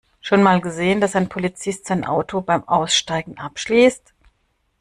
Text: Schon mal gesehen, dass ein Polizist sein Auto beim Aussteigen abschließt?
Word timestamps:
Schon 0.19 0.41
mal 0.41 0.61
gesehen, 0.61 0.99
dass 0.99 1.15
ein 1.15 1.29
Polizist 1.29 1.85
sein 1.85 2.05
Auto 2.05 2.41
beim 2.41 2.67
Aussteigen 2.67 3.37
abschließt? 3.37 4.15